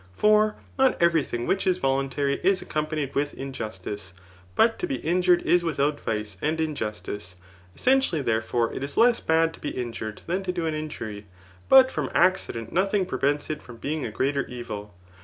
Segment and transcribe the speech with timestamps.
[0.13, 4.13] For not every thing which is voluntary is accompanied vnth injustice;
[4.55, 7.35] but to be injured is without vice and injustice.
[7.75, 11.27] Essentially, therefore, it is less bad to be injured than to do an injury;
[11.69, 14.91] but from accident nothing prevents it from being a greater evil.